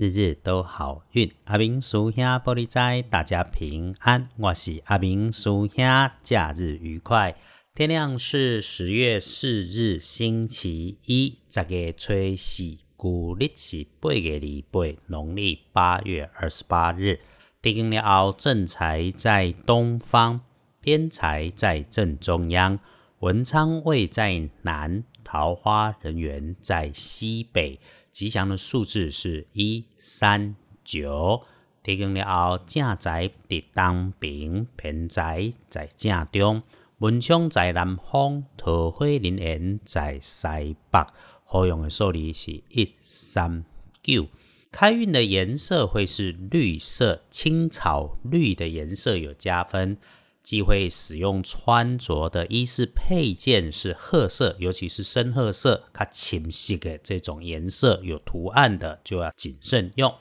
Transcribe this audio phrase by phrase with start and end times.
[0.00, 1.30] 日日都好运。
[1.44, 4.30] 阿明叔兄玻璃斋，大家平安。
[4.38, 5.84] 我是阿明叔兄，
[6.22, 7.36] 假日愉快。
[7.74, 17.20] 天亮是十月四日，星期一，十月初四，古历是八月二八，农历八月二十八日。
[17.60, 20.40] 地根了，正财在东方，
[20.80, 22.78] 偏财在正中央，
[23.18, 27.78] 文昌位在南，桃花人缘在西北。
[28.12, 31.42] 吉祥的数字是一三九。
[31.82, 36.62] 提供了后，正宅在东平，偏宅在正中，
[36.98, 41.06] 文昌在南方，桃花林园在西北。
[41.44, 43.64] 好用的数字是一三
[44.02, 44.26] 九。
[44.70, 49.96] 开运的颜色会是绿色，青草绿的颜色有加分。
[50.42, 60.14] 忌讳使用穿着的衣饰配件是褐色，尤其是深褐色、它清晰的这种颜色有图案的，就要谨慎用。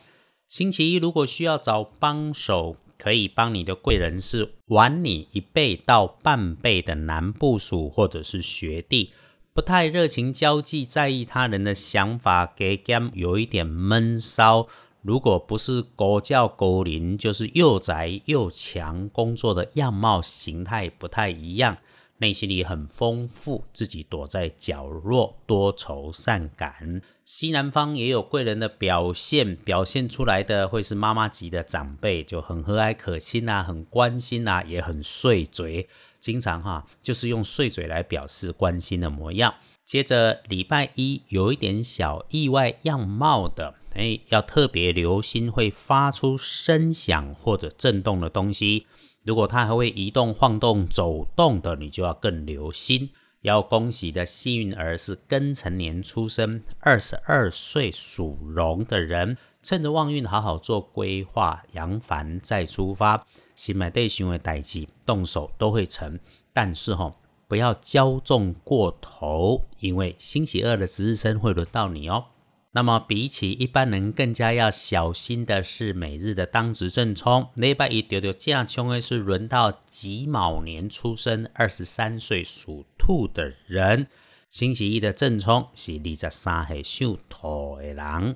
[0.47, 9.13] 星期一如果需要找帮手，可以帮你的贵人是晚你一倍到半倍的男部属或者是学弟，
[9.53, 14.67] 不太热情交际，在意他人的想法，给 game 有一点闷骚。
[15.01, 21.77] 如果不是狗叫狗灵，就是又宅又强，工作的样貌形态不太一样，
[22.17, 27.01] 内心里很丰富，自己躲在角落，多愁善感。
[27.23, 35.87] 西南方也有贵人的表现，表现出来的会是妈妈级的长辈，就很和蔼可亲啊，很关心啊，也很碎嘴，
[36.19, 39.53] 经常哈就是用碎嘴来表示关心的模样。
[39.89, 48.85] 接着礼拜一有一点小意外样貌的，哎，要特别留心会发出声响或者震动的东西。
[49.23, 53.09] 如果它还会移动、晃动、走动的，你就要更留心。
[53.41, 66.19] 要恭喜的幸运儿是庚辰年出生、二十二岁属龙的人，趁着旺运好好做规划，扬帆再出发，新买对行为代际动手都会成。
[66.53, 67.11] 但是哈。
[67.49, 72.25] 不要骄纵过头，因为星期二的值日生会轮到你哦。
[72.73, 77.47] 那么比起一般人更加要小心的是每日的当值正冲。
[77.55, 84.05] 礼拜一丢丢架冲的是轮到己卯年出生、二十三岁属兔的人。
[84.51, 88.35] 星期一的正冲是二十三岁属兔的人。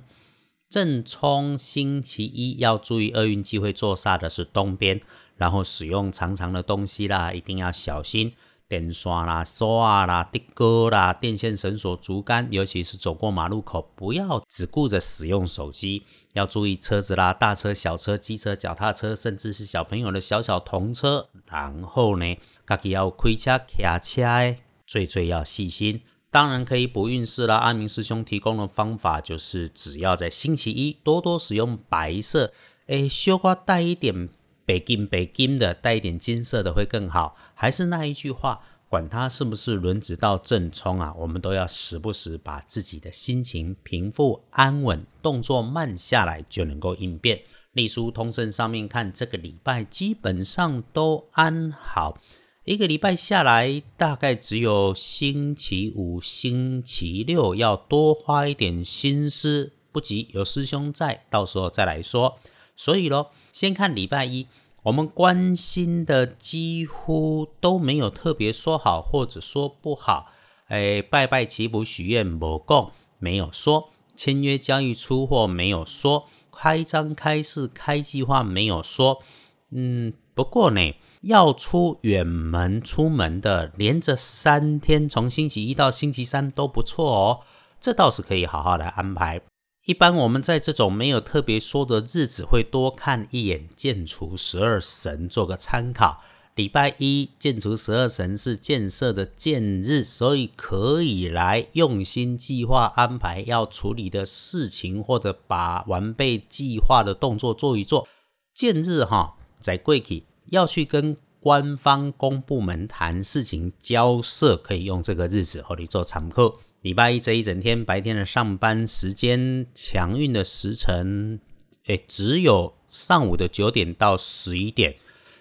[0.68, 5.00] 正冲星期一要注意厄运机会坐煞的是东边，
[5.38, 8.34] 然后使用长长的东西啦，一定要小心。
[8.74, 16.02] 电线啦、锁啊啦、的哥啦、电线、绳索、竹竿，尤其是走过马路口，不要只顾着使用手机，
[16.34, 21.28] 要注意车子啦、大车、小车、机车、脚踏车，甚至是小朋友的小小童车。
[21.46, 22.36] 然后呢，
[22.66, 23.84] 自己要开车、骑
[24.24, 24.56] 车，
[24.88, 26.02] 最最要细心。
[26.32, 27.58] 当然可以补运势啦。
[27.58, 32.52] 阿明师兄提供的方法就是，只要在星期一多多使用白色，
[32.88, 34.30] 诶，绣花带一点。
[34.66, 47.42] 北金北金的带一点金色的会更好，还是那一句话，管它是不是轮子到正冲啊，我们都要时不时把自己的心情平复安稳，动作慢下来就能够应变。
[47.74, 52.20] 隶书通胜上面看，这个礼拜基本上都安好，
[52.66, 62.38] 一个礼拜下来，大概只有星期五、星期六要多花一点心思，不急，有师兄在，到时候再来说。
[62.76, 64.48] 所以咯，先看礼拜一，
[64.84, 70.32] 我们关心的几乎都没有特别说好或者说不好。
[70.68, 79.22] 哎，拜拜祈福许愿某供没有说，签约交易出货没有说，开张开市开计划没有说。
[79.70, 87.40] 嗯，不过呢，要出远门出门的，连着三天，从星期一到星期三都不错哦，
[87.80, 89.42] 这倒是可以好好来安排。
[89.86, 96.22] 一般我们在这种没有特别说的日子，会多看一眼建除十二神，做个参考。
[96.56, 108.08] 礼拜一建除十二神是建设的建日，所以可以来用心计划安排要处理的事情，或者把完备计划的动作做一做。
[108.54, 116.56] 建日哈，在贵体要去跟官方公部门谈事情交涉，可以用这个日子和你做常客。
[116.84, 121.40] 礼拜一这一整天白天的上班时间，强运的时辰，
[121.86, 124.98] 哎，只有上午的九点到十一点，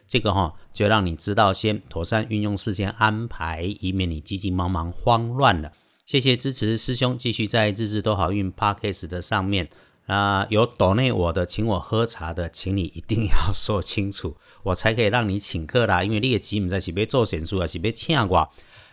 [0.07, 5.73] 这个哈就让你知道先妥善运用时间安排，以免你急急忙忙慌乱了。
[6.07, 9.69] 谢谢支持师兄，继续在日日都好运 Podcast 的上面
[10.07, 16.05] 啊，有岛内我的请我喝茶的，请你一定要说清楚，我才可以让你请客啦。
[16.05, 18.49] 因为你的急唔在是别做显数啊，是别请我，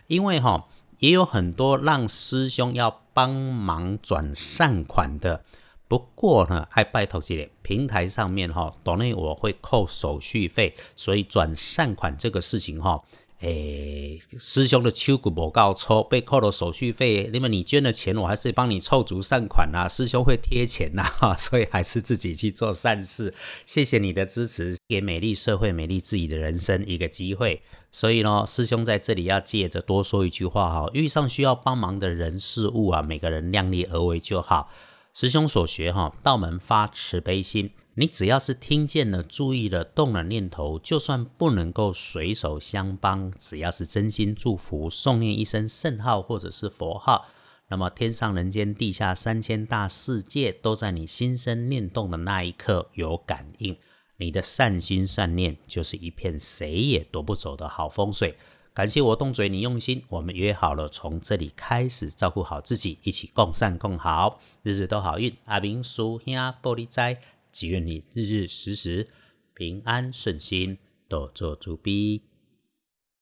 [0.07, 0.68] 因为哈。
[1.00, 5.44] 也有很多让师兄要帮忙转善款的，
[5.88, 13.04] 不过呢，还拜托系列，平台上面哈，岛内我会扣手续费，所以转善款这个事情哈。
[13.41, 17.30] 诶，师兄的秋股不够抽，被扣了手续费。
[17.31, 19.88] 那么你捐的钱，我还是帮你凑足善款啊。
[19.88, 21.06] 师兄会贴钱呐，
[21.39, 23.33] 所以还是自己去做善事。
[23.65, 27.62] 谢谢你的支持，给美丽社会、美丽自己的人生一个机会。
[27.94, 34.69] 所以呢，师兄在这里要借着多说一句话哈：遇上需要帮忙的人事物啊，每个人量力而为就好。
[35.13, 37.71] 师兄所学哈，道门发慈悲心。
[38.00, 47.25] 你只要是听见了、注意了、动了念头，就算不能够随手相帮，只要是真心祝福、诵念一声圣号或者是佛号，
[47.68, 53.75] 那么天上人间、地下三千大世界，都在你心生念动的那一刻有感应。
[54.16, 58.38] 你的善心善念，就是一片谁也夺不走的好风水。
[58.74, 60.06] 感谢我动嘴，你用心。
[60.07, 65.36] 我们约好了，从这里开始照顾好自己，一起共善共好，日日都好运。
[65.44, 67.19] 阿明叔兄玻璃斋。
[67.51, 69.07] 祈愿你日日时时
[69.54, 72.22] 平安顺心，多做主逼。